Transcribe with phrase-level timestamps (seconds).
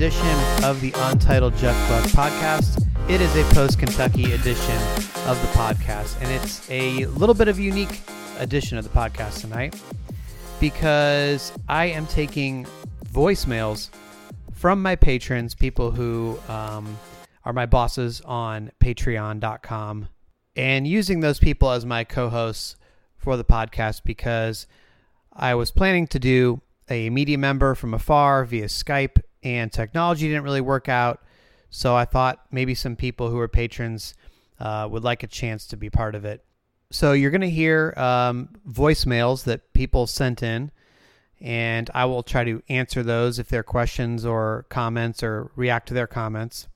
[0.00, 2.82] edition of the Untitled Jeff Gluck podcast.
[3.10, 4.76] It is a post Kentucky edition
[5.26, 8.00] of the podcast, and it's a little bit of unique
[8.38, 9.78] edition of the podcast tonight
[10.58, 12.66] because I am taking
[13.12, 13.90] voicemails
[14.54, 16.98] from my patrons, people who um,
[17.44, 20.08] are my bosses on patreon.com,
[20.56, 22.76] and using those people as my co hosts
[23.18, 24.66] for the podcast because
[25.30, 30.44] I was planning to do a media member from afar via Skype, and technology didn't
[30.44, 31.22] really work out.
[31.70, 34.14] So I thought maybe some people who are patrons
[34.58, 36.44] uh, would like a chance to be part of it.
[36.90, 40.72] So you're going to hear um, voicemails that people sent in,
[41.40, 45.94] and I will try to answer those if they're questions or comments or react to
[45.94, 46.66] their comments.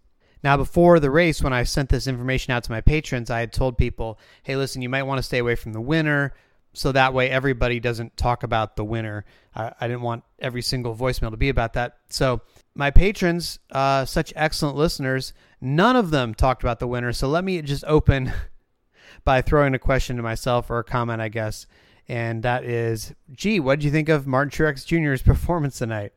[0.45, 3.53] Now, before the race, when I sent this information out to my patrons, I had
[3.53, 6.33] told people, hey, listen, you might want to stay away from the winner
[6.75, 9.25] so that way everybody doesn't talk about the winner.
[9.55, 11.99] I, I, didn't want every single voicemail to be about that.
[12.11, 12.43] So
[12.75, 17.13] my patrons, uh, such excellent listeners, none of them talked about the winner.
[17.13, 18.33] So let me just open
[19.25, 21.67] by throwing a question to myself or a comment, I guess.
[22.09, 26.13] And that is, gee, what did you think of Martin Truex Jr.'s performance tonight?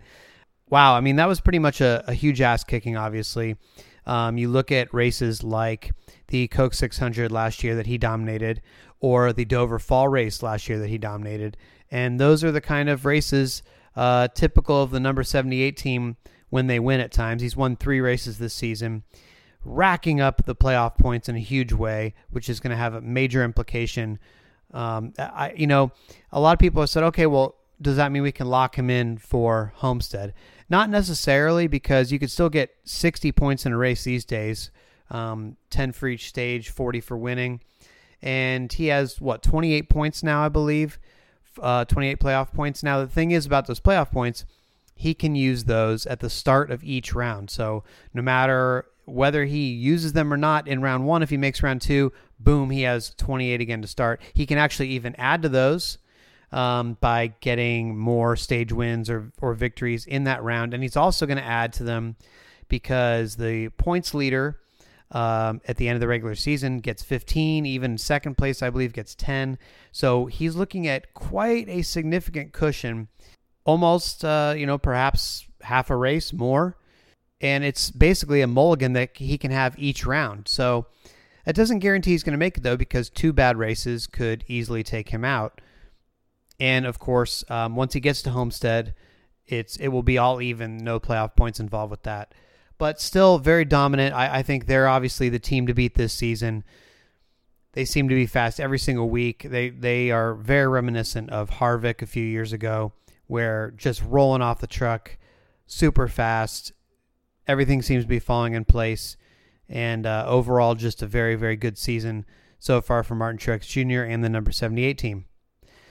[0.69, 2.97] Wow, I mean that was pretty much a, a huge ass kicking.
[2.97, 3.55] Obviously,
[4.05, 5.91] um, you look at races like
[6.27, 8.61] the Coke 600 last year that he dominated,
[8.99, 11.55] or the Dover Fall race last year that he dominated.
[11.89, 13.63] And those are the kind of races
[13.95, 16.17] uh, typical of the number 78 team
[16.49, 17.41] when they win at times.
[17.41, 19.03] He's won three races this season,
[19.63, 23.01] racking up the playoff points in a huge way, which is going to have a
[23.01, 24.19] major implication.
[24.73, 25.91] Um, I, you know,
[26.31, 28.89] a lot of people have said, okay, well, does that mean we can lock him
[28.89, 30.33] in for Homestead?
[30.69, 34.71] Not necessarily, because you could still get 60 points in a race these days,
[35.09, 37.61] um, 10 for each stage, 40 for winning
[38.21, 40.99] and he has what 28 points now, I believe,
[41.61, 42.83] uh, 28 playoff points.
[42.83, 44.45] Now the thing is about those playoff points,
[44.97, 47.49] he can use those at the start of each round.
[47.49, 51.63] So no matter whether he uses them or not in round one, if he makes
[51.63, 54.21] round two, boom, he has 28 again to start.
[54.33, 55.97] He can actually even add to those.
[56.49, 60.73] Um, by getting more stage wins or, or victories in that round.
[60.73, 62.15] And he's also going to add to them
[62.69, 64.57] because the points leader
[65.11, 68.91] um, at the end of the regular season gets 15 even second place i believe
[68.91, 69.57] gets 10
[69.91, 73.07] so he's looking at quite a significant cushion
[73.67, 76.75] almost uh, you know perhaps half a race more
[77.39, 80.87] and it's basically a mulligan that he can have each round so
[81.45, 84.81] that doesn't guarantee he's going to make it though because two bad races could easily
[84.81, 85.61] take him out
[86.59, 88.95] and of course um, once he gets to homestead
[89.45, 92.33] it's it will be all even no playoff points involved with that
[92.77, 94.13] but still very dominant.
[94.15, 96.63] I, I think they're obviously the team to beat this season.
[97.73, 99.43] They seem to be fast every single week.
[99.43, 102.93] They they are very reminiscent of Harvick a few years ago,
[103.27, 105.17] where just rolling off the truck,
[105.65, 106.71] super fast.
[107.47, 109.15] Everything seems to be falling in place,
[109.69, 112.25] and uh, overall, just a very very good season
[112.59, 114.01] so far for Martin Truex Jr.
[114.01, 115.25] and the number seventy eight team.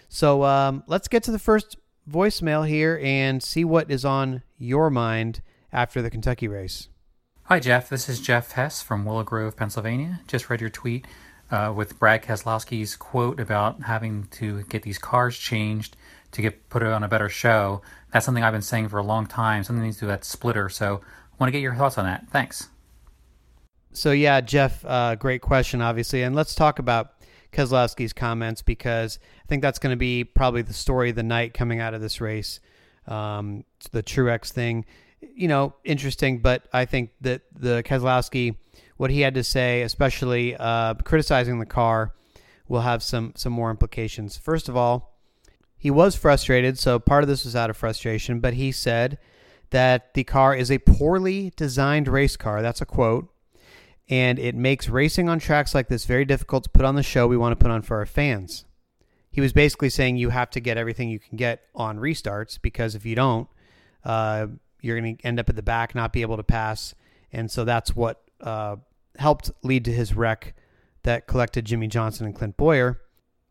[0.08, 1.76] So um, let's get to the first
[2.10, 5.40] voicemail here and see what is on your mind
[5.72, 6.88] after the Kentucky race.
[7.44, 7.88] Hi, Jeff.
[7.88, 10.20] This is Jeff Hess from Willow Grove, Pennsylvania.
[10.26, 11.06] Just read your tweet
[11.50, 15.96] uh, with Brad Keselowski's quote about having to get these cars changed
[16.36, 17.82] to get put on a better show.
[18.12, 19.64] That's something I've been saying for a long time.
[19.64, 20.68] Something needs to do that splitter.
[20.68, 22.28] So I want to get your thoughts on that.
[22.30, 22.68] Thanks.
[23.92, 27.14] So yeah, Jeff, uh, great question, obviously, and let's talk about
[27.52, 31.54] Keselowski's comments because I think that's going to be probably the story of the night
[31.54, 32.60] coming out of this race.
[33.06, 34.84] Um, the Truex thing
[35.20, 36.38] you know, interesting.
[36.38, 38.56] But I think that the Keselowski,
[38.96, 42.14] what he had to say, especially uh, criticizing the car,
[42.68, 44.36] will have some some more implications.
[44.36, 45.15] First of all,
[45.86, 48.40] he was frustrated, so part of this was out of frustration.
[48.40, 49.18] But he said
[49.70, 52.60] that the car is a poorly designed race car.
[52.60, 53.32] That's a quote.
[54.08, 57.28] And it makes racing on tracks like this very difficult to put on the show
[57.28, 58.64] we want to put on for our fans.
[59.30, 62.96] He was basically saying you have to get everything you can get on restarts because
[62.96, 63.46] if you don't,
[64.02, 64.48] uh,
[64.82, 66.96] you're going to end up at the back, not be able to pass.
[67.30, 68.74] And so that's what uh,
[69.20, 70.56] helped lead to his wreck
[71.04, 73.02] that collected Jimmie Johnson and Clint Bowyer.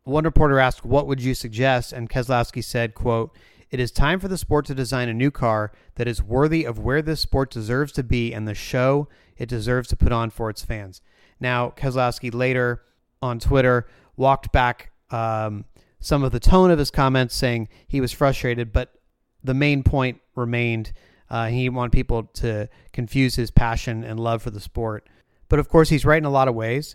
[0.06, 3.36] One reporter asked, "What would you suggest?" And Keselowski said, "Quote:
[3.72, 6.78] It is time for the sport to design a new car that is worthy of
[6.78, 10.48] where this sport deserves to be and the show it deserves to put on for
[10.48, 11.00] its fans."
[11.40, 12.82] Now, Keselowski later
[13.20, 15.64] on Twitter walked back um,
[15.98, 18.92] some of the tone of his comments, saying he was frustrated, but
[19.42, 20.92] the main point remained
[21.28, 25.08] uh, he wanted people to confuse his passion and love for the sport.
[25.48, 26.94] But of course, he's right in a lot of ways.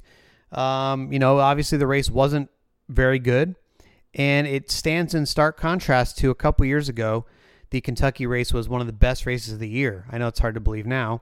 [0.53, 2.49] Um, you know, obviously the race wasn't
[2.91, 3.55] very good,
[4.13, 7.25] and it stands in stark contrast to a couple years ago.
[7.71, 10.05] the Kentucky race was one of the best races of the year.
[10.11, 11.21] I know it's hard to believe now,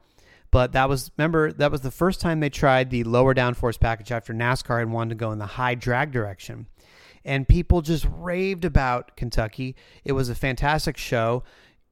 [0.52, 4.12] but that was remember that was the first time they tried the lower downforce package
[4.12, 6.68] after NASCAR had wanted to go in the high drag direction.
[7.24, 9.76] And people just raved about Kentucky.
[10.04, 11.44] It was a fantastic show,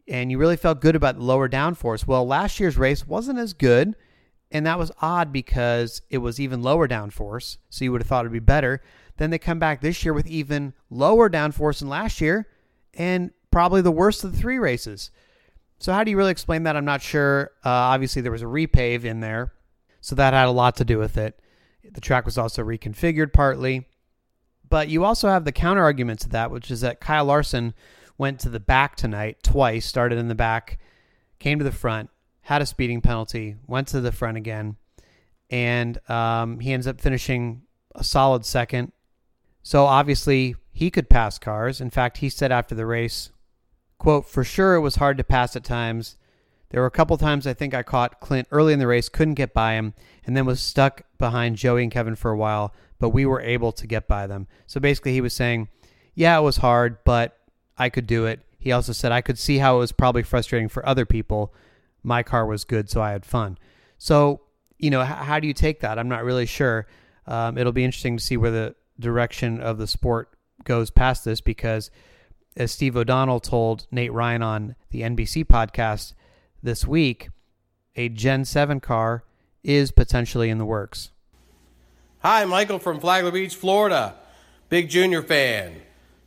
[0.07, 2.07] and you really felt good about the lower downforce.
[2.07, 3.95] Well, last year's race wasn't as good,
[4.51, 8.21] and that was odd because it was even lower downforce, so you would have thought
[8.21, 8.81] it'd be better.
[9.17, 12.47] Then they come back this year with even lower downforce than last year,
[12.93, 15.11] and probably the worst of the three races.
[15.79, 16.75] So how do you really explain that?
[16.75, 17.51] I'm not sure.
[17.65, 19.53] Uh, obviously, there was a repave in there,
[20.01, 21.39] so that had a lot to do with it.
[21.83, 23.87] The track was also reconfigured partly,
[24.69, 27.73] but you also have the counter argument to that, which is that Kyle Larson
[28.17, 30.79] went to the back tonight twice, started in the back,
[31.39, 32.09] came to the front,
[32.41, 34.75] had a speeding penalty, went to the front again,
[35.49, 37.61] and um, he ends up finishing
[37.95, 38.91] a solid second.
[39.67, 41.81] So obviously he could pass cars.
[41.81, 43.31] In fact, he said after the race,
[43.97, 46.15] Quote, for sure it was hard to pass at times.
[46.69, 49.33] There were a couple times I think I caught Clint early in the race, couldn't
[49.33, 49.93] get by him,
[50.25, 53.73] and then was stuck behind Joey and Kevin for a while, but we were able
[53.73, 54.47] to get by them.
[54.67, 55.67] So basically, he was saying,
[56.15, 57.37] yeah, it was hard, but
[57.77, 58.39] I could do it.
[58.57, 61.53] He also said, I could see how it was probably frustrating for other people.
[62.03, 63.57] My car was good, so I had fun.
[63.97, 64.39] So,
[64.77, 65.99] you know, h- how do you take that?
[65.99, 66.87] I'm not really sure.
[67.25, 70.33] Um, it'll be interesting to see where the direction of the sport
[70.63, 71.91] goes past this because
[72.55, 76.13] as Steve O'Donnell told Nate Ryan on the NBC podcast
[76.63, 77.29] this week,
[77.95, 79.23] a Gen 7 car
[79.63, 81.11] is potentially in the works.
[82.19, 84.15] Hi, Michael from Flagler Beach, Florida.
[84.69, 85.75] Big Junior fan.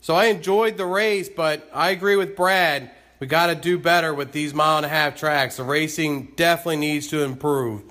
[0.01, 2.91] So I enjoyed the race, but I agree with Brad.
[3.19, 5.59] We got to do better with these mile and a half tracks.
[5.59, 7.83] The racing definitely needs to improve.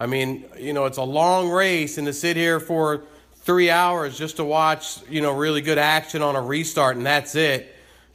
[0.00, 3.04] I mean, you know, it's a long race, and to sit here for
[3.42, 7.34] three hours just to watch, you know, really good action on a restart, and that's
[7.34, 7.72] it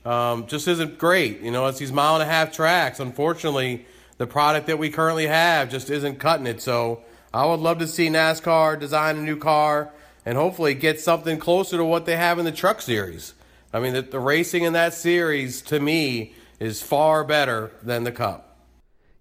[0.07, 1.41] um, just isn't great.
[1.41, 3.01] You know, it's these mile and a half tracks.
[3.01, 3.85] Unfortunately,
[4.17, 6.61] the product that we currently have just isn't cutting it.
[6.61, 7.01] So
[7.33, 9.91] I would love to see NASCAR design a new car
[10.25, 13.33] and hopefully get something closer to what they have in the truck series.
[13.73, 18.11] I mean, the, the racing in that series to me is far better than the
[18.13, 18.57] Cup.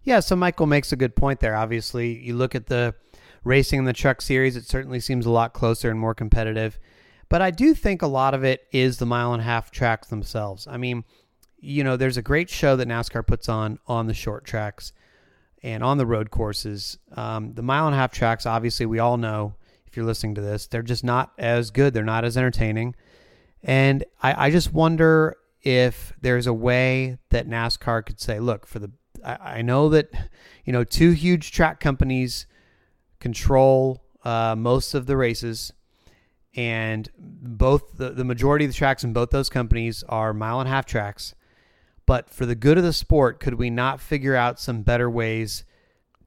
[0.05, 1.57] Yeah, so Michael makes a good point there.
[1.57, 2.95] Obviously, you look at the
[3.47, 6.79] racing in the truck series, it certainly seems a lot closer and more competitive.
[7.29, 10.09] But I do think a lot of it is the mile and a half tracks
[10.09, 10.67] themselves.
[10.67, 11.05] I mean,
[11.59, 14.93] you know, there's a great show that NASCAR puts on on the short tracks
[15.63, 16.99] and on the road courses.
[17.17, 19.55] Um, the mile and a half tracks, obviously, we all know
[19.87, 21.95] if you're listening to this, they're just not as good.
[21.95, 22.95] They're not as entertaining.
[23.63, 28.79] And I, I just wonder if there's a way that NASCAR could say, look, for
[28.79, 28.91] the,
[29.25, 30.11] I, I know that,
[30.65, 32.47] you know, two huge track companies
[33.27, 35.73] control uh, most of the races
[36.55, 40.69] and both the, the majority of the tracks in both those companies are mile and
[40.69, 41.35] a half tracks.
[42.07, 45.65] But for the good of the sport, could we not figure out some better ways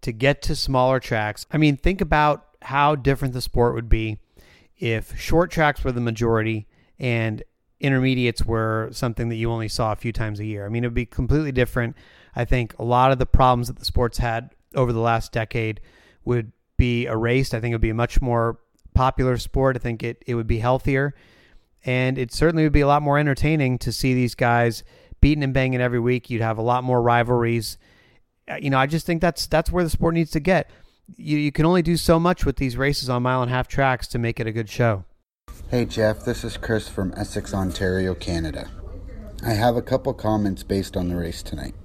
[0.01, 1.45] to get to smaller tracks?
[1.51, 4.19] I mean, think about how different the sport would be
[4.77, 6.67] if short tracks were the majority
[6.99, 7.41] and
[7.79, 10.65] intermediates were something that you only saw a few times a year.
[10.65, 11.95] I mean, it would be completely different.
[12.35, 15.79] I think a lot of the problems that the sports had over the last decade
[16.25, 17.53] would be erased.
[17.53, 18.57] I think it would be a much more
[18.95, 19.75] popular sport.
[19.75, 21.13] I think it, it would be healthier.
[21.85, 24.83] And it certainly would be a lot more entertaining to see these guys
[25.21, 26.29] beating and banging every week.
[26.29, 27.77] You'd have a lot more rivalries.
[28.49, 30.71] Uh, you know, I just think that's that's where the sport needs to get.
[31.17, 33.67] You, you can only do so much with these races on mile and a half
[33.67, 35.05] tracks to make it a good show.
[35.69, 38.69] Hey Jeff, this is Chris from Essex, Ontario, Canada.
[39.45, 41.75] I have a couple comments based on the race tonight.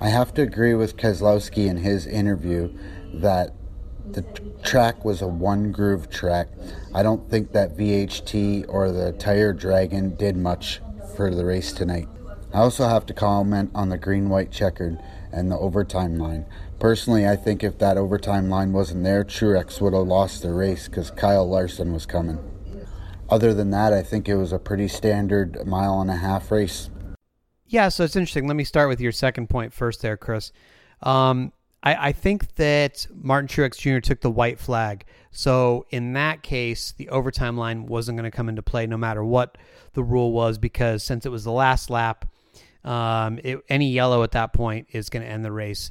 [0.00, 2.76] I have to agree with Keselowski in his interview
[3.14, 3.54] that
[4.10, 4.22] the
[4.62, 6.48] track was a one groove track.
[6.94, 10.80] I don't think that VHT or the Tire Dragon did much
[11.16, 12.08] for the race tonight.
[12.52, 14.98] I also have to comment on the green white checkered
[15.32, 16.44] and the overtime line.
[16.78, 20.88] Personally, I think if that overtime line wasn't there, Truex would have lost the race
[20.88, 22.38] because Kyle Larson was coming.
[23.30, 26.90] Other than that, I think it was a pretty standard mile and a half race.
[27.66, 28.46] Yeah, so it's interesting.
[28.46, 30.52] Let me start with your second point first, there, Chris.
[31.02, 34.00] Um, I, I think that Martin Truex Jr.
[34.00, 35.04] took the white flag.
[35.30, 39.24] So in that case, the overtime line wasn't going to come into play no matter
[39.24, 39.58] what
[39.94, 42.26] the rule was because since it was the last lap,
[42.84, 45.90] um, it, any yellow at that point is going to end the race,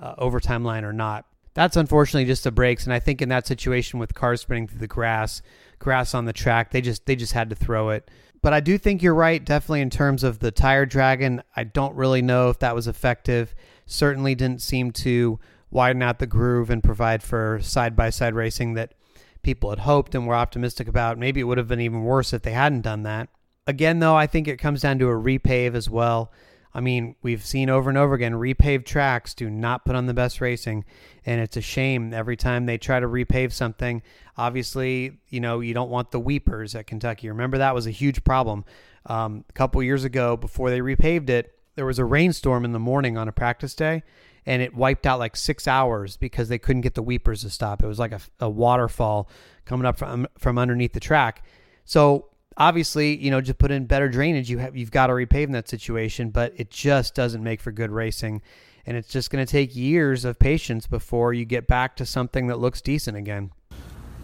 [0.00, 1.26] uh, overtime line or not.
[1.54, 4.78] That's unfortunately just the breaks, and I think in that situation with cars spinning through
[4.78, 5.42] the grass,
[5.78, 8.10] grass on the track, they just they just had to throw it.
[8.40, 11.42] But I do think you're right, definitely in terms of the tire dragon.
[11.54, 13.54] I don't really know if that was effective
[13.92, 15.38] certainly didn't seem to
[15.70, 18.94] widen out the groove and provide for side by side racing that
[19.42, 21.18] people had hoped and were optimistic about.
[21.18, 23.28] Maybe it would have been even worse if they hadn't done that.
[23.66, 26.32] Again, though, I think it comes down to a repave as well.
[26.74, 30.14] I mean, we've seen over and over again repaved tracks do not put on the
[30.14, 30.84] best racing,
[31.26, 34.02] and it's a shame every time they try to repave something.
[34.36, 37.28] Obviously, you know, you don't want the weepers at Kentucky.
[37.28, 38.64] Remember that was a huge problem
[39.06, 41.54] um, a couple years ago before they repaved it.
[41.74, 44.02] There was a rainstorm in the morning on a practice day,
[44.44, 47.82] and it wiped out like six hours because they couldn't get the weepers to stop.
[47.82, 49.28] It was like a, a waterfall
[49.64, 51.44] coming up from from underneath the track.
[51.84, 52.26] So
[52.56, 55.52] obviously, you know, just put in better drainage, you have you've got to repave in
[55.52, 58.42] that situation, but it just doesn't make for good racing.
[58.84, 62.48] And it's just going to take years of patience before you get back to something
[62.48, 63.52] that looks decent again.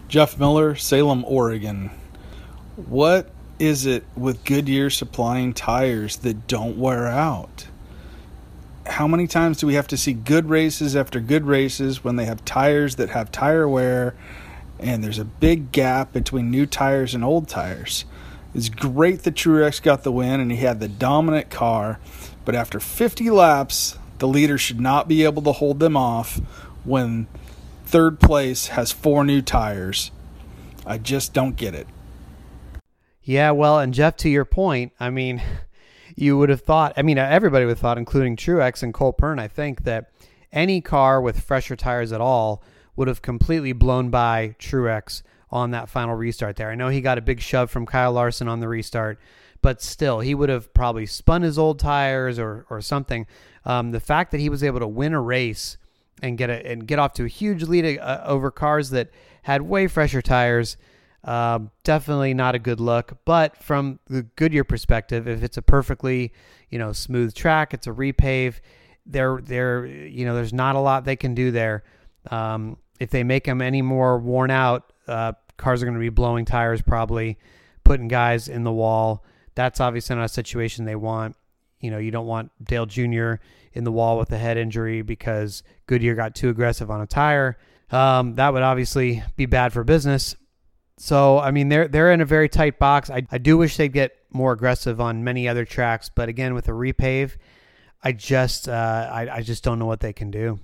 [0.09, 1.89] Jeff Miller, Salem, Oregon.
[2.75, 7.67] What is it with Goodyear supplying tires that don't wear out?
[8.87, 12.25] How many times do we have to see good races after good races when they
[12.25, 14.15] have tires that have tire wear
[14.79, 18.05] and there's a big gap between new tires and old tires?
[18.55, 21.99] It's great that Truex got the win and he had the dominant car,
[22.45, 26.37] but after 50 laps, the leader should not be able to hold them off
[26.83, 27.27] when
[27.85, 30.11] third place has four new tires.
[30.85, 31.87] I just don't get it.
[33.29, 35.39] Yeah, well, and Jeff, to your point, I mean,
[36.15, 39.37] you would have thought, I mean, everybody would have thought, including Truex and Cole Pearn,
[39.37, 40.09] I think, that
[40.51, 42.63] any car with fresher tires at all
[42.95, 45.21] would have completely blown by Truex
[45.51, 46.71] on that final restart there.
[46.71, 49.19] I know he got a big shove from Kyle Larson on the restart,
[49.61, 53.27] but still, he would have probably spun his old tires or or something.
[53.63, 55.77] Um, the fact that he was able to win a race
[56.23, 59.11] and get a, and get off to a huge lead uh, over cars that
[59.43, 60.77] had way fresher tires.
[61.23, 66.31] Uh, definitely not a good look, but from the Goodyear perspective, if it's a perfectly,
[66.69, 68.55] you know, smooth track, it's a repave.
[69.05, 71.83] There, there, you know, there's not a lot they can do there.
[72.31, 76.09] Um, if they make them any more worn out, uh, cars are going to be
[76.09, 77.37] blowing tires, probably
[77.83, 79.25] putting guys in the wall.
[79.55, 81.35] That's obviously not a situation they want.
[81.81, 83.35] You know, you don't want Dale Jr.
[83.73, 87.57] in the wall with a head injury because Goodyear got too aggressive on a tire.
[87.91, 90.35] Um, that would obviously be bad for business.
[91.01, 93.09] So, I mean, they're they're in a very tight box.
[93.09, 96.67] I, I do wish they'd get more aggressive on many other tracks, but again, with
[96.67, 97.37] a repave,
[98.03, 100.59] I just uh, I, I just don't know what they can do.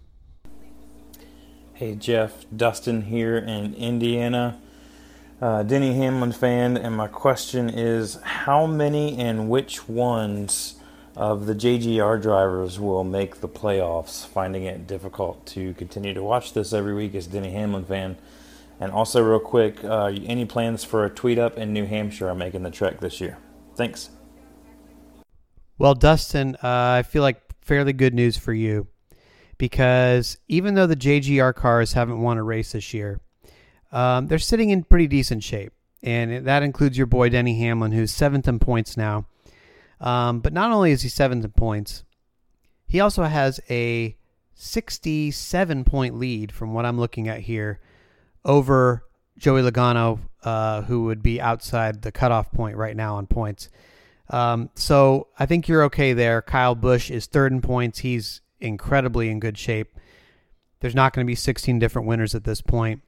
[1.74, 4.60] Hey Jeff, Dustin here in Indiana,
[5.42, 10.76] uh, Denny Hamlin fan, and my question is how many and which ones
[11.16, 14.28] of the JGR drivers will make the playoffs?
[14.28, 18.18] Finding it difficult to continue to watch this every week as Denny Hamlin fan.
[18.80, 22.30] And also, real quick, uh, any plans for a tweet up in New Hampshire?
[22.30, 23.38] I'm making the trek this year.
[23.76, 24.10] Thanks.
[25.78, 28.88] Well, Dustin, uh, I feel like fairly good news for you
[29.58, 33.22] because even though the JGR cars haven't won a race this year,
[33.92, 35.74] um, they're sitting in pretty decent shape.
[36.04, 39.26] And that includes your boy Denny Hamlin, who's seventh in points now.
[40.00, 42.04] Um, but not only is he seventh in points,
[42.88, 44.16] he also has a
[44.54, 47.80] 67 point lead from what I'm looking at here
[48.46, 49.04] over
[49.38, 53.70] Joey Logano, uh, who would be outside the cutoff point right now on points.
[54.30, 56.42] Um, so I think you're okay there.
[56.42, 58.00] Kyle Busch is third in points.
[58.00, 59.98] He's incredibly in good shape.
[60.80, 63.02] There's not going to be 16 different winners at this point.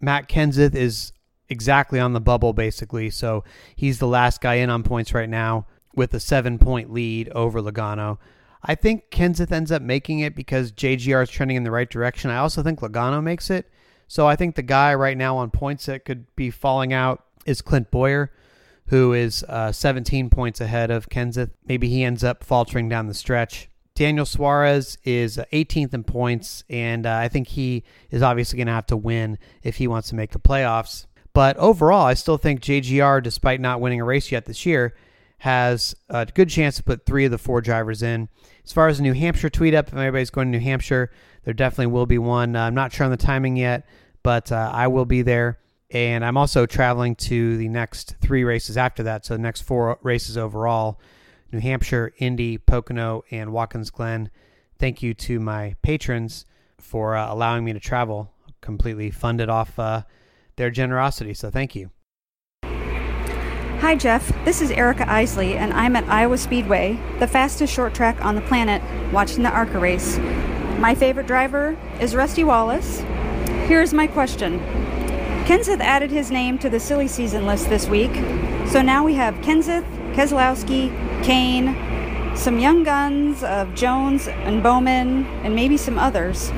[0.00, 1.12] Matt Kenseth is
[1.48, 3.10] exactly on the bubble, basically.
[3.10, 3.44] So
[3.76, 7.60] he's the last guy in on points right now with a seven point lead over
[7.60, 8.18] Logano.
[8.62, 12.30] I think Kenseth ends up making it because JGR is trending in the right direction.
[12.30, 13.70] I also think Logano makes it.
[14.08, 17.62] So I think the guy right now on points that could be falling out is
[17.62, 18.32] Clint Bowyer,
[18.86, 21.50] who is uh, 17 points ahead of Kenseth.
[21.66, 23.68] Maybe he ends up faltering down the stretch.
[23.94, 28.72] Daniel Suarez is 18th in points, and uh, I think he is obviously going to
[28.72, 31.06] have to win if he wants to make the playoffs.
[31.32, 34.94] But overall, I still think JGR, despite not winning a race yet this year,
[35.38, 38.28] has a good chance to put three of the four drivers in.
[38.64, 41.10] As far as the New Hampshire tweet up, if anybody's going to New Hampshire,
[41.44, 42.56] there definitely will be one.
[42.56, 43.86] Uh, I'm not sure on the timing yet,
[44.22, 45.58] but uh, I will be there.
[45.90, 49.24] And I'm also traveling to the next three races after that.
[49.24, 50.98] So the next four races overall
[51.52, 54.30] New Hampshire, Indy, Pocono, and Watkins Glen.
[54.78, 56.46] Thank you to my patrons
[56.78, 60.02] for uh, allowing me to travel, completely funded off uh,
[60.56, 61.32] their generosity.
[61.32, 61.90] So thank you.
[63.84, 64.32] Hi, Jeff.
[64.44, 68.40] This is Erica Isley, and I'm at Iowa Speedway, the fastest short track on the
[68.40, 68.82] planet,
[69.12, 70.18] watching the ARCA race.
[70.78, 73.00] My favorite driver is Rusty Wallace.
[73.66, 74.58] Here's my question
[75.46, 78.14] Kenseth added his name to the silly season list this week,
[78.66, 80.90] so now we have Kenseth, Keselowski,
[81.22, 86.50] Kahne, some young guns of Jones and Bowman, and maybe some others.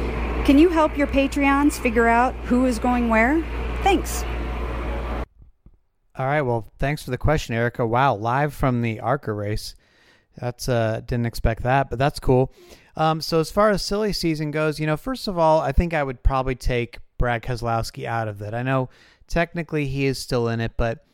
[0.44, 3.42] Can you help your Patreons figure out who is going where?
[3.82, 4.24] Thanks.
[6.18, 6.42] All right.
[6.42, 7.86] Well, thanks for the question, Erica.
[7.86, 9.74] Wow, live from the ARCA race.
[10.38, 12.52] That's uh didn't expect that, but that's cool.
[12.96, 15.92] Um, so as far as silly season goes, you know, first of all, I think
[15.92, 18.54] I would probably take Brad Keselowski out of it.
[18.54, 18.88] I know
[19.26, 21.04] technically he is still in it, but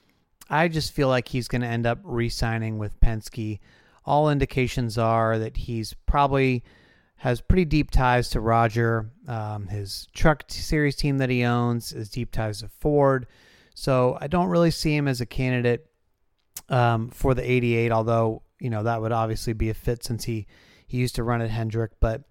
[0.49, 3.59] I just feel like he's going to end up re-signing with Penske.
[4.05, 6.62] All indications are that he's probably
[7.17, 12.11] has pretty deep ties to Roger, um, his truck series team that he owns, his
[12.11, 13.27] deep ties to Ford.
[13.75, 15.87] So I don't really see him as a candidate
[16.69, 20.47] um, for the 88, although you know that would obviously be a fit since he
[20.93, 21.93] he used to run at Hendrick.
[22.01, 22.23] But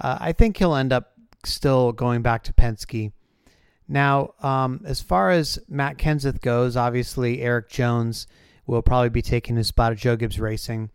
[0.00, 1.12] uh, I think he'll end up
[1.44, 3.12] still going back to Penske.
[3.88, 8.26] Now, um, as far as Matt Kenseth goes, obviously Erik Jones
[8.66, 10.90] will probably be taking his spot at Joe Gibbs Racing.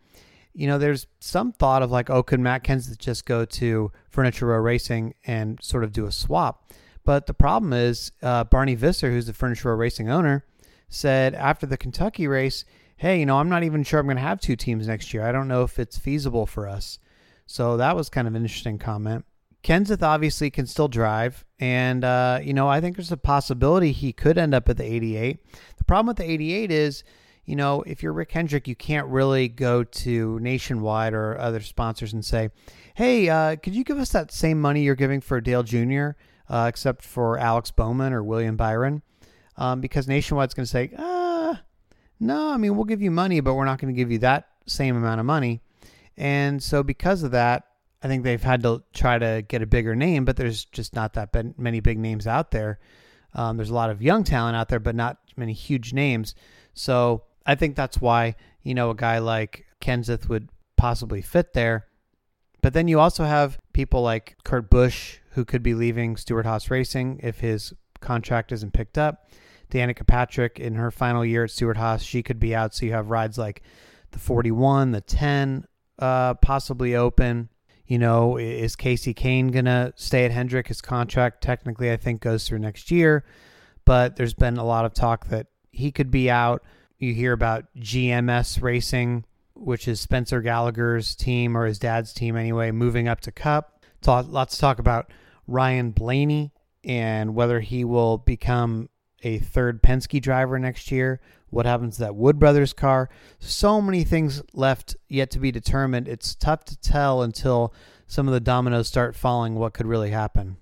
[0.54, 4.46] You know, there's some thought of like, oh, could Matt Kenseth just go to Furniture
[4.46, 6.70] Row Racing and sort of do a swap?
[7.04, 10.44] But the problem is, uh, Barney Visser, who's the Furniture Row Racing owner,
[10.88, 12.64] said after the Kentucky race,
[12.96, 15.22] hey, you know, I'm not even sure I'm going to have two teams next year.
[15.22, 16.98] I don't know if it's feasible for us.
[17.46, 19.24] So that was kind of an interesting comment.
[19.62, 24.12] Kenseth obviously can still drive, and uh, you know I think there's a possibility he
[24.12, 25.40] could end up at the 88.
[25.76, 27.02] The problem with the 88 is,
[27.44, 32.12] you know, if you're Rick Hendrick, you can't really go to Nationwide or other sponsors
[32.12, 32.50] and say,
[32.94, 36.10] "Hey, uh, could you give us that same money you're giving for Dale Jr.
[36.48, 39.02] Uh, except for Alex Bowman or William Byron?"
[39.56, 41.56] Um, because Nationwide's going to say, "Uh,
[42.20, 44.48] no, I mean we'll give you money, but we're not going to give you that
[44.66, 45.60] same amount of money."
[46.16, 47.64] And so because of that,
[48.02, 51.14] I think they've had to try to get a bigger name, but there's just not
[51.14, 52.78] that many big names out there.
[53.34, 56.34] Um, there's a lot of young talent out there, but not many huge names.
[56.74, 61.86] So I think that's why you know a guy like Kenseth would possibly fit there.
[62.62, 67.20] But then you also have people like Kurt Busch who could be leaving Stewart-Haas Racing
[67.22, 69.28] if his contract isn't picked up.
[69.70, 72.74] Danica Patrick in her final year at Stewart-Haas, she could be out.
[72.74, 73.62] So you have rides like
[74.12, 75.66] the 41, the 10,
[75.98, 77.48] uh, possibly open.
[77.86, 80.68] You know, is Casey Kahne going to stay at Hendrick?
[80.68, 83.24] His contract technically, I think, goes through next year.
[83.84, 86.64] But there's been a lot of talk that he could be out.
[86.98, 92.72] You hear about GMS Racing, which is Spencer Gallagher's team or his dad's team anyway,
[92.72, 93.84] moving up to Cup.
[94.00, 95.12] Talk, lots of talk about
[95.46, 96.52] Ryan Blaney
[96.84, 98.88] and whether he will become
[99.26, 101.20] a third Penske driver next year.
[101.50, 103.08] What happens to that Wood Brothers car?
[103.40, 106.06] So many things left yet to be determined.
[106.06, 107.74] It's tough to tell until
[108.06, 110.58] some of the dominoes start falling what could really happen.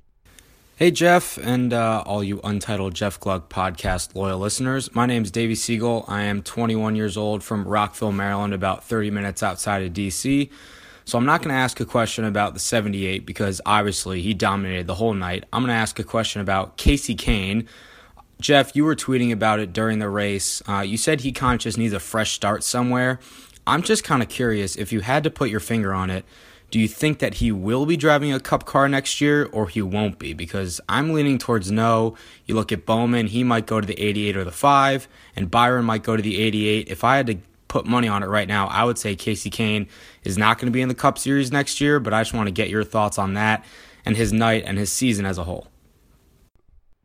[0.76, 4.92] Hey, Jeff, and uh, all you Untitled Jeff Gluck podcast loyal listeners.
[4.94, 6.04] My name is Davey Siegel.
[6.08, 10.50] I am 21 years old from Rockville, Maryland, about 30 minutes outside of DC.
[11.04, 14.86] So I'm not going to ask a question about the 78 because obviously he dominated
[14.86, 15.44] the whole night.
[15.52, 17.68] I'm going to ask a question about Casey Kahne
[18.40, 20.62] Jeff, you were tweeting about it during the race.
[20.68, 23.20] Uh, you said he kind of just needs a fresh start somewhere.
[23.66, 26.24] I'm just kind of curious if you had to put your finger on it,
[26.70, 29.80] do you think that he will be driving a cup car next year or he
[29.80, 30.32] won't be?
[30.32, 32.16] Because I'm leaning towards no.
[32.46, 35.84] You look at Bowman, he might go to the 88 or the 5, and Byron
[35.84, 36.88] might go to the 88.
[36.88, 39.86] If I had to put money on it right now, I would say Casey Kahne
[40.24, 42.48] is not going to be in the Cup Series next year, but I just want
[42.48, 43.64] to get your thoughts on that
[44.04, 45.68] and his night and his season as a whole.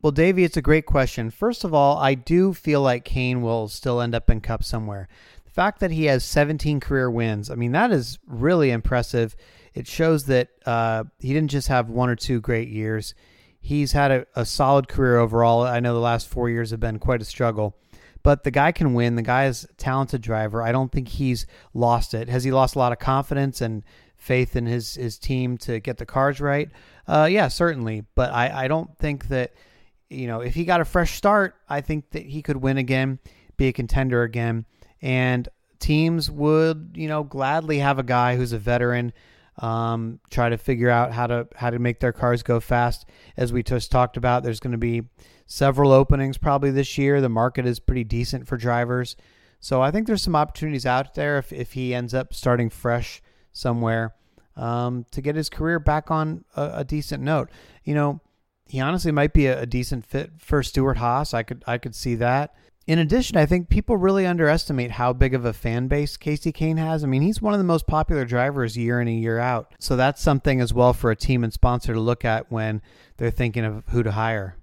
[0.02, 1.30] Well, Davey, it's a great question.
[1.30, 5.10] First of all, I do feel like Kahne will still end up in Cup somewhere.
[5.44, 9.36] The fact that he has 17 career wins, I mean, that is really impressive.
[9.74, 13.14] It shows that uh, he didn't just have one or two great years.
[13.60, 15.64] He's had a, a solid career overall.
[15.64, 17.76] I know the last four years have been quite a struggle,
[18.24, 19.16] but the guy can win.
[19.16, 20.62] The guy is a talented driver.
[20.62, 22.30] I don't think he's lost it.
[22.30, 23.84] Has he lost a lot of confidence and
[24.16, 26.70] faith in his, his team to get the cars right?
[27.06, 28.06] Uh, yeah, certainly.
[28.16, 29.52] But I, I don't think that–
[30.10, 33.20] you know, if he got a fresh start, I think that he could win again,
[33.58, 34.66] be a contender again,
[35.02, 35.48] and
[35.80, 39.14] teams would, you know, gladly have a guy who's a veteran
[39.60, 43.06] um, try to figure out how to how to make their cars go fast.
[43.38, 45.04] As we just talked about, there's going to be
[45.46, 47.22] several openings probably this year.
[47.22, 49.16] The market is pretty decent for drivers,
[49.60, 53.22] so I think there's some opportunities out there if if he ends up starting fresh
[53.52, 54.16] somewhere
[54.56, 57.50] um, to get his career back on a, a decent note.
[57.84, 58.22] You know,
[58.70, 61.34] he honestly might be a, a decent fit for Stewart-Haas.
[61.34, 62.54] I could I could see that.
[62.88, 66.80] In addition, I think people really underestimate how big of a fan base Casey Kahne
[66.80, 67.04] has.
[67.04, 69.74] I mean, he's one of the most popular drivers year in and year out.
[69.80, 72.82] So that's something as well for a team and sponsor to look at when
[73.18, 74.56] they're thinking of who to hire.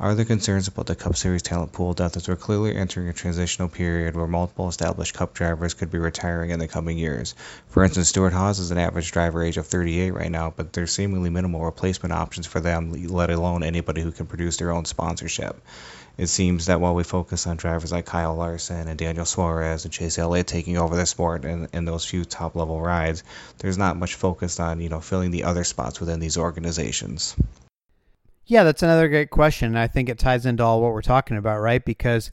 [0.00, 3.12] Are there concerns about the Cup Series talent pool depth as we're clearly entering a
[3.12, 7.34] transitional period where multiple established Cup drivers could be retiring in the coming years?
[7.68, 11.28] For instance, Stewart-Haas is an average driver age of 38 right now, but there's seemingly
[11.28, 15.60] minimal replacement options for them, let alone anybody who can produce their own sponsorship.
[16.16, 19.92] It seems that while we focus on drivers like Kyle Larson and Daniel Suarez and
[19.92, 23.22] Chase Elliott taking over the sport in, in those few top level rides,
[23.58, 27.36] there's not much focus on, you know, filling the other spots within these organizations.
[28.50, 29.76] Yeah, that's another great question.
[29.76, 31.84] I think it ties into all what we're talking about, right?
[31.84, 32.32] Because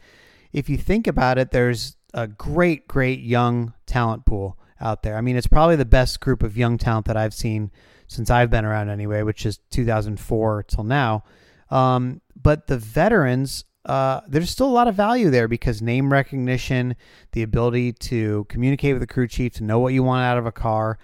[0.51, 5.15] if you think about it, there's a great, great young talent pool out there.
[5.15, 7.69] I mean, it's probably the best group of young talent that I've seen
[8.07, 11.23] since I've been around anyway, which is 2004 till now.
[11.69, 16.95] Um, but the veterans, uh, there's still a lot of value there because name recognition,
[17.33, 20.47] the ability to communicate with the crew chief, to know what you want out of
[20.47, 20.97] a car,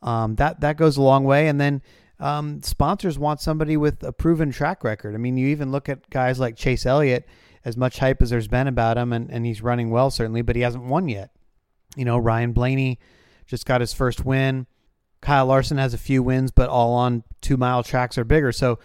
[0.00, 1.46] um, that that goes a long way.
[1.46, 1.82] And then
[2.18, 5.14] um, sponsors want somebody with a proven track record.
[5.14, 7.26] I mean, you even look at guys like Chase Elliott,
[7.64, 10.56] as much hype as there's been about him, and, and he's running well certainly, but
[10.56, 11.30] he hasn't won yet.
[11.96, 12.98] You know, Ryan Blaney
[13.46, 14.66] just got his first win.
[15.20, 18.52] Kyle Larson has a few wins, but all on two mile tracks or bigger.
[18.52, 18.78] So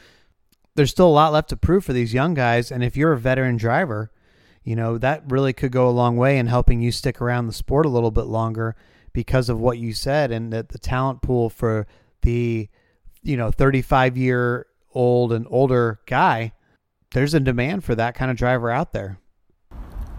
[0.75, 2.71] there's still a lot left to prove for these young guys.
[2.71, 4.11] And if you're a veteran driver,
[4.63, 7.53] you know, that really could go a long way in helping you stick around the
[7.53, 8.75] sport a little bit longer
[9.13, 11.87] because of what you said and that the talent pool for
[12.21, 12.69] the,
[13.23, 16.53] you know, 35 year old and older guy,
[17.11, 19.17] there's a demand for that kind of driver out there.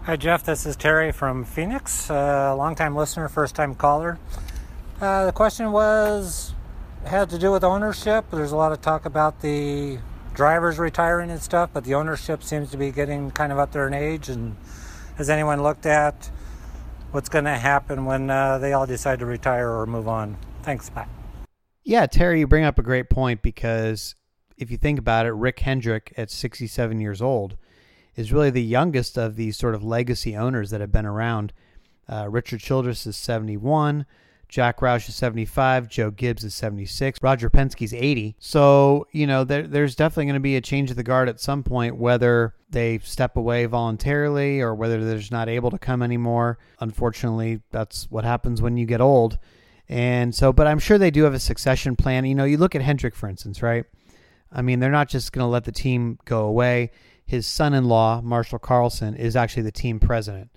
[0.03, 0.43] Hi, Jeff.
[0.43, 4.19] This is Terry from Phoenix, a longtime listener, first time caller.
[4.99, 6.53] Uh, the question was
[7.05, 8.25] had to do with ownership.
[8.31, 9.99] There's a lot of talk about the
[10.33, 13.87] drivers retiring and stuff, but the ownership seems to be getting kind of up there
[13.87, 14.29] in age.
[14.29, 14.55] And
[15.17, 16.29] has anyone looked at
[17.11, 20.37] what's going to happen when uh, they all decide to retire or move on?
[20.63, 20.89] Thanks.
[20.89, 21.07] Bye.
[21.83, 24.15] Yeah, Terry, you bring up a great point because
[24.57, 27.57] if you think about it, Rick Hendrick at 67 years old
[28.15, 31.51] is really the youngest of these sort of legacy owners that have been around.
[32.07, 34.05] Uh, Richard Childress is 71.
[34.47, 35.87] Jack Roush is 75.
[35.89, 37.19] Joe Gibbs is 76.
[37.23, 38.35] Roger Penske's 80.
[38.37, 41.39] So, you know, there, there's definitely going to be a change of the guard at
[41.39, 46.03] some point, whether they step away voluntarily or whether they're just not able to come
[46.03, 46.59] anymore.
[46.79, 49.39] Unfortunately, that's what happens when you get old.
[49.89, 52.25] And so, but I'm sure they do have a succession plan.
[52.25, 53.85] You know, you look at Hendrick, for instance, right?
[54.51, 56.91] I mean, they're not just going to let the team go away.
[57.25, 60.49] His son in law, Marshall Carlson, is actually the team president.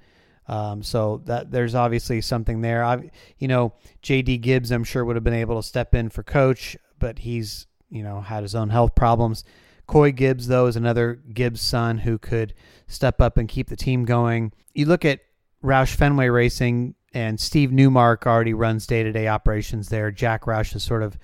[0.48, 2.84] Um, so that there's obviously something there.
[2.84, 4.38] I, you know, J.D.
[4.38, 8.02] Gibbs, I'm sure would have been able to step in for coach, but he's you
[8.02, 9.42] know had his own health problems.
[9.86, 12.54] Coy Gibbs, though, is another Gibbs son who could
[12.88, 14.52] step up and keep the team going.
[14.74, 15.20] You look at
[15.62, 20.10] Roush Fenway Racing, and Steve Newmark already runs day to day operations there.
[20.10, 21.18] Jack Roush has sort of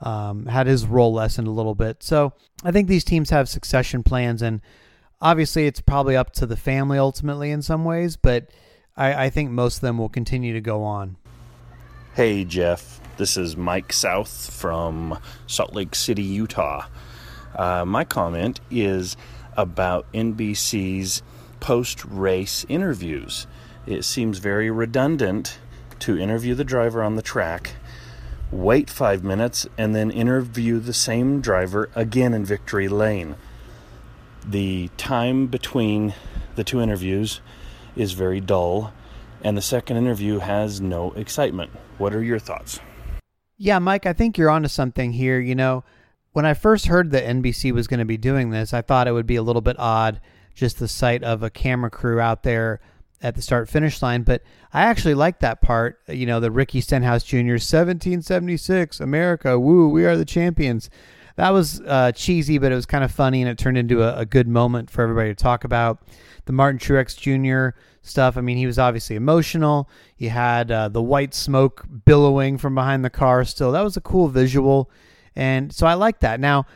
[0.00, 2.02] um, had his role lessened a little bit.
[2.02, 4.60] So I think these teams have succession plans, and
[5.18, 8.50] obviously it's probably up to the family ultimately in some ways, but
[8.98, 11.16] I, I think most of them will continue to go on.
[12.14, 13.00] Hey, Jeff.
[13.16, 16.86] This is Mike South from Salt Lake City, Utah.
[17.54, 19.16] Uh, my comment is
[19.56, 21.22] about NBC's
[21.60, 23.46] post race interviews.
[23.86, 25.58] It seems very redundant
[26.00, 27.72] to interview the driver on the track,
[28.50, 33.36] wait five minutes, and then interview the same driver again in victory lane
[34.46, 36.14] the time between
[36.56, 37.40] the two interviews
[37.96, 38.92] is very dull,
[39.42, 41.70] and the second interview has no excitement.
[41.98, 42.80] What are your thoughts?
[43.56, 45.38] Yeah, Mike, I think you're onto something here.
[45.38, 45.84] You know,
[46.32, 49.12] when I first heard that NBC was going to be doing this, I thought it
[49.12, 50.20] would be a little bit odd,
[50.54, 52.80] just the sight of a camera crew out there
[53.22, 54.22] at the start finish line.
[54.22, 56.00] But I actually like that part.
[56.08, 57.58] You know, the Ricky Stenhouse Jr.
[57.58, 60.90] 1776 America, woo, we are the champions
[61.40, 64.18] that was uh, cheesy, but it was kind of funny, and it turned into a,
[64.18, 66.02] a, good moment for everybody to talk about.
[66.44, 67.76] The Martin Truex Jr.
[68.02, 68.36] stuff.
[68.36, 69.88] I mean, he was obviously emotional.
[70.18, 73.44] You had uh, the white smoke billowing from behind the car.
[73.46, 74.90] Still, that was a cool visual,
[75.34, 76.40] and so I like that.
[76.40, 76.66] Now,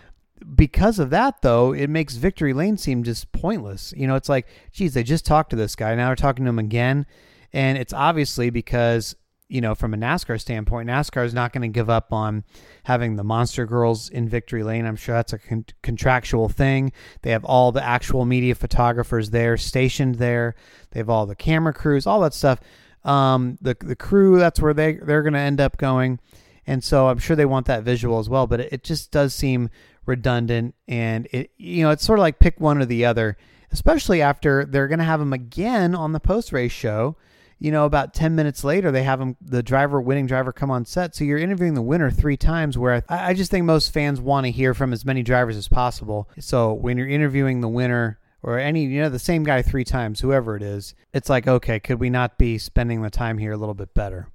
[0.55, 3.95] because of that, though, it makes Victory Lane seem just pointless.
[3.97, 5.95] You know, it's like, geez, they just talked to this guy.
[5.95, 7.07] Now they're talking to him again,
[7.53, 9.17] and it's obviously because
[9.49, 12.45] you know, from a NASCAR standpoint, NASCAR is not going to give up on
[12.85, 14.87] having the Monster Girls in Victory Lane.
[14.87, 16.93] I'm sure that's a con- contractual thing.
[17.23, 20.55] They have all the actual media photographers there, stationed there.
[20.91, 22.61] They have all the camera crews, all that stuff.
[23.05, 26.21] Um, the the crew, that's where they they're going to end up going,
[26.66, 28.46] and so I'm sure they want that visual as well.
[28.46, 29.70] But it, just does seem
[30.07, 33.37] redundant, and it you know it's sort of like pick one or the other,
[33.70, 37.16] especially after they're going to have them again on the post race show
[37.59, 40.85] you know, about 10 minutes later, they have him, the driver, winning driver, come on
[40.85, 41.14] set.
[41.14, 44.44] So you're interviewing the winner three times, where I, I just think most fans want
[44.44, 46.29] to hear from as many drivers as possible.
[46.38, 50.20] So when you're interviewing the winner, or any, you know, the same guy three times,
[50.20, 53.57] whoever it is, it's like, okay, could we not be spending the time here a
[53.57, 54.29] little bit better?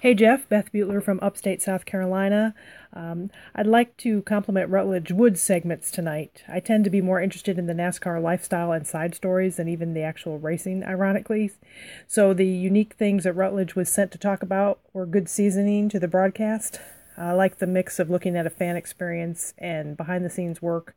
[0.00, 2.54] Hey Jeff, Beth Butler from upstate South Carolina.
[2.92, 6.44] Um, I'd like to compliment Rutledge Wood's segments tonight.
[6.48, 9.92] I tend to be more interested in the NASCAR lifestyle and side stories than even
[9.92, 11.50] the actual racing, ironically.
[12.06, 16.00] So the unique things that Rutledge was sent to talk about were good seasoning to
[16.00, 16.80] the broadcast.
[17.18, 20.94] I like the mix of looking at a fan experience and behind the scenes work,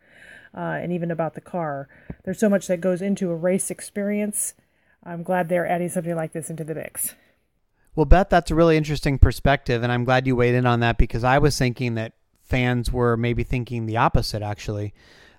[0.56, 1.90] uh, and even about the car.
[2.24, 4.54] There's so much that goes into a race experience.
[5.04, 7.16] I'm glad they're adding something like this into the mix.
[8.00, 10.98] Well, Beth, that's a really interesting perspective, and I'm glad you weighed in on that
[10.98, 14.94] because I was thinking that fans were maybe thinking the opposite, actually.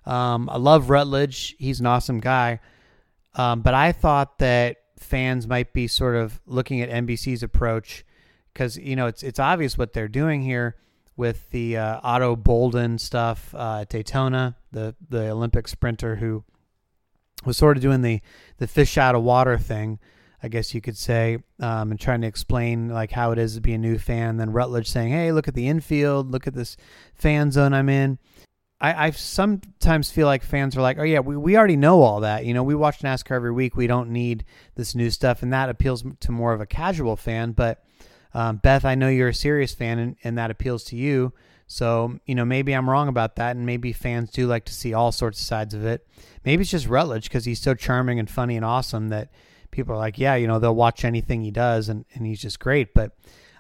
[0.05, 2.61] Um, I love Rutledge, he's an awesome guy,
[3.35, 8.05] um, but I thought that fans might be sort of looking at NBC's approach
[8.53, 10.77] because, you know, it's, it's obvious what they're doing here
[11.17, 16.45] with the uh, Ato Boldon stuff uh, Daytona, the, the Olympic sprinter who
[17.43, 18.21] was sort of doing the,
[18.59, 19.99] the fish out of water thing.
[20.43, 23.61] I guess you could say, um, and trying to explain like how it is to
[23.61, 24.39] be a new fan.
[24.39, 26.77] Then Rutledge saying, "Hey, look at the infield, look at this
[27.15, 28.19] fan zone I'm in."
[28.81, 32.21] I, I sometimes feel like fans are like, "Oh yeah, we, we already know all
[32.21, 32.47] that.
[32.47, 33.77] You know, we watch NASCAR every week.
[33.77, 34.45] We don't need
[34.77, 37.53] this new stuff," and that appeals to more of a casual fan.
[37.53, 37.85] But
[38.33, 41.35] um, Beth, I know you're a serious fan, and, and that appeals to you.
[41.67, 44.93] So, you know, maybe I'm wrong about that, and maybe fans do like to see
[44.93, 46.05] all sorts of sides of it.
[46.45, 49.31] Maybe it's just Rutledge because he's so charming and funny and awesome that
[49.71, 52.61] people are like, yeah, you know, they'll watch anything he does, and, and he's just
[52.61, 52.95] great.
[52.95, 53.13] But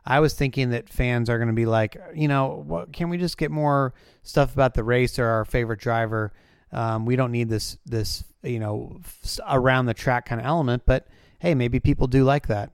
[0.05, 3.18] I was thinking that fans are going to be like, you know, what, can we
[3.18, 6.33] just get more stuff about the race or our favorite driver?
[6.73, 9.01] Um, we don't need this this you know
[9.49, 11.07] around the track kind of element, but
[11.40, 12.70] hey, maybe people do like that.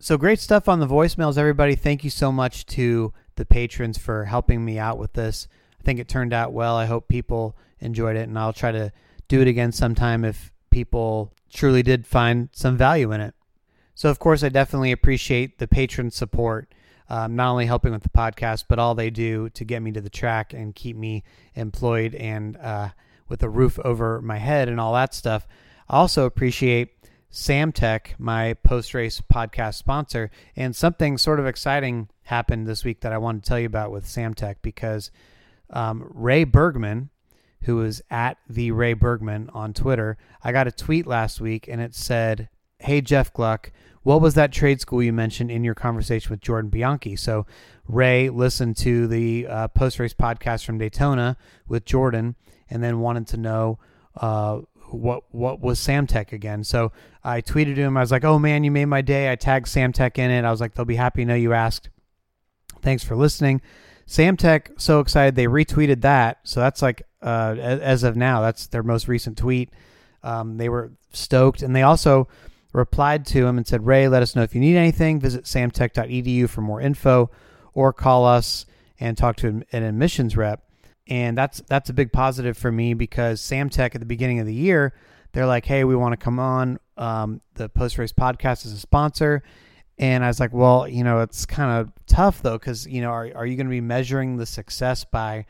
[0.00, 1.76] So great stuff on the voicemails, everybody.
[1.76, 5.46] Thank you so much to the patrons for helping me out with this.
[5.78, 6.76] I think it turned out well.
[6.76, 8.92] I hope people enjoyed it, and I'll try to
[9.28, 13.34] do it again sometime if people truly did find some value in it.
[13.94, 16.72] So, of course, I definitely appreciate the patron support,
[17.08, 20.00] um, not only helping with the podcast, but all they do to get me to
[20.00, 21.22] the track and keep me
[21.54, 22.90] employed and uh,
[23.28, 25.46] with a roof over my head and all that stuff.
[25.88, 26.94] I also appreciate
[27.32, 33.12] Samtech, my post race podcast sponsor, and something sort of exciting happened this week that
[33.12, 35.10] I wanted to tell you about with Samtech because
[35.70, 37.10] um, Ray Bergman,
[37.62, 40.16] who is at the Ray Bergman on Twitter.
[40.42, 44.52] I got a tweet last week and it said, Hey, Jeff Gluck, what was that
[44.52, 47.16] trade school you mentioned in your conversation with Jordan Bianchi?
[47.16, 47.46] So
[47.86, 51.36] Ray listened to the uh, post race podcast from Daytona
[51.68, 52.36] with Jordan
[52.70, 53.78] and then wanted to know
[54.16, 56.64] uh, what what was Samtech again.
[56.64, 56.92] So
[57.22, 57.96] I tweeted to him.
[57.96, 60.44] I was like, "Oh man, you made my day." I tagged Samtech in it.
[60.44, 61.90] I was like, "They'll be happy to know you asked."
[62.82, 63.60] Thanks for listening.
[64.06, 66.38] Samtech, so excited they retweeted that.
[66.42, 69.70] So that's like uh, as of now, that's their most recent tweet.
[70.22, 72.28] Um, they were stoked, and they also
[72.72, 75.20] replied to him and said, "Ray, let us know if you need anything.
[75.20, 77.30] Visit samtech.edu for more info,
[77.74, 78.66] or call us
[78.98, 80.62] and talk to an admissions rep."
[81.06, 84.54] And that's that's a big positive for me because Samtech at the beginning of the
[84.54, 84.94] year,
[85.32, 88.78] they're like, "Hey, we want to come on um, the post race podcast as a
[88.78, 89.42] sponsor."
[90.00, 93.10] And I was like, well, you know, it's kind of tough though, because, you know,
[93.10, 95.44] are, are you going to be measuring the success by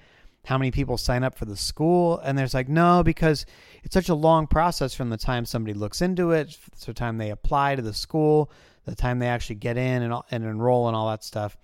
[0.50, 2.18] how many people sign up for the school?
[2.24, 3.46] And there's like, no, because
[3.84, 7.18] it's such a long process from the time somebody looks into it, to the time
[7.18, 8.50] they apply to the school,
[8.84, 11.56] the time they actually get in and, and enroll and all that stuff.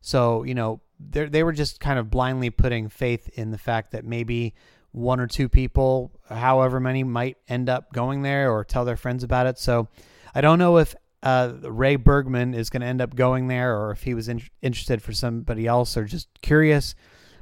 [0.00, 4.06] So, you know, they were just kind of blindly putting faith in the fact that
[4.06, 4.54] maybe
[4.92, 9.22] one or two people, however many, might end up going there or tell their friends
[9.22, 9.58] about it.
[9.58, 9.88] So
[10.34, 13.90] I don't know if uh, Ray Bergman is going to end up going there, or
[13.90, 16.94] if he was in- interested for somebody else, or just curious.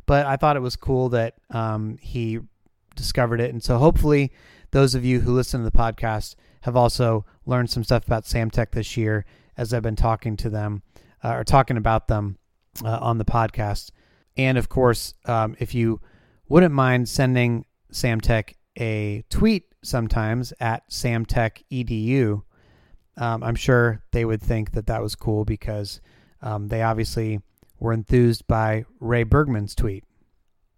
[0.09, 2.41] But I thought it was cool that um, he
[2.97, 4.33] discovered it, and so hopefully,
[4.71, 8.71] those of you who listen to the podcast have also learned some stuff about Samtech
[8.71, 9.27] this year,
[9.59, 10.83] as I've been talking to them
[11.23, 12.39] uh, or talking about them
[12.83, 13.91] uh, on the podcast.
[14.39, 16.01] And of course, um, if you
[16.49, 22.43] wouldn't mind sending Samtech a tweet sometimes at samtechedu
[23.19, 26.01] um, I'm sure they would think that that was cool because
[26.41, 27.41] um, they obviously
[27.79, 30.05] were enthused by Ray Bergman's tweet.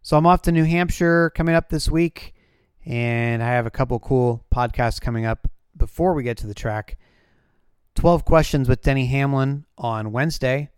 [0.03, 2.35] So I'm off to New Hampshire coming up this week,
[2.85, 6.97] and I have a couple cool podcasts coming up before we get to the track.
[7.97, 10.71] 12 questions with Denny Hamlin on Wednesday.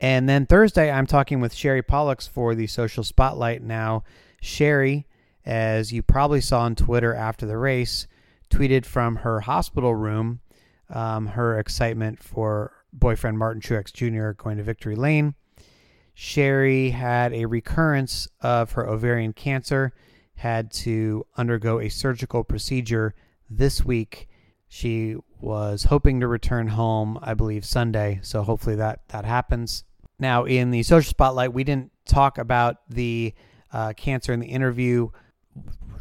[0.00, 3.62] And then Thursday, I'm talking with Sherry Pollex for the Social Spotlight.
[3.62, 4.04] Now,
[4.40, 5.06] Sherry,
[5.44, 8.06] as you probably saw on Twitter after the race,
[8.50, 10.40] tweeted from her hospital room
[10.90, 14.32] um, her excitement for boyfriend Martin Truex Jr.
[14.32, 15.34] going to victory lane.
[16.22, 19.92] Sherry had a recurrence of her ovarian cancer,
[20.36, 23.12] had to undergo a surgical procedure
[23.50, 24.28] this week.
[24.68, 28.20] She was hoping to return home, I believe, Sunday.
[28.22, 29.82] So hopefully that that happens.
[30.20, 33.34] Now, in the social spotlight, we didn't talk about the
[33.72, 35.08] uh, cancer in the interview.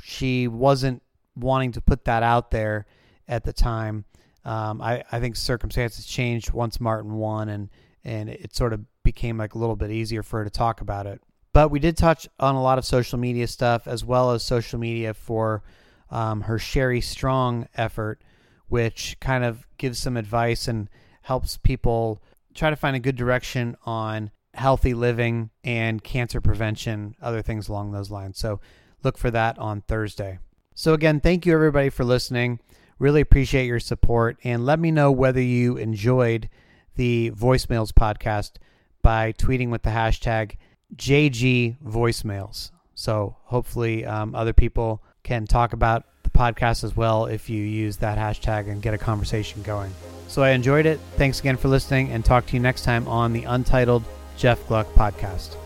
[0.03, 1.01] She wasn't
[1.35, 2.85] wanting to put that out there
[3.27, 4.05] at the time.
[4.45, 7.69] Um, I, I think circumstances changed once Martin won, and
[8.03, 11.07] and it sort of became like a little bit easier for her to talk about
[11.07, 11.21] it.
[11.53, 14.79] But we did touch on a lot of social media stuff as well as social
[14.79, 15.63] media for
[16.09, 18.21] um, her Sherry Strong effort,
[18.67, 20.89] which kind of gives some advice and
[21.23, 22.21] helps people
[22.53, 27.91] try to find a good direction on healthy living and cancer prevention, other things along
[27.91, 28.37] those lines.
[28.37, 28.59] So
[29.03, 30.39] look for that on Thursday.
[30.73, 32.59] So, again, thank you everybody for listening.
[32.97, 34.37] Really appreciate your support.
[34.43, 36.49] And let me know whether you enjoyed
[36.95, 38.53] the voicemails podcast
[39.01, 40.57] by tweeting with the hashtag
[40.95, 42.71] JG voicemails.
[42.93, 47.97] So, hopefully, um, other people can talk about the podcast as well if you use
[47.97, 49.91] that hashtag and get a conversation going.
[50.27, 50.99] So, I enjoyed it.
[51.15, 54.03] Thanks again for listening and talk to you next time on the Untitled
[54.37, 55.60] Jeff Gluck podcast.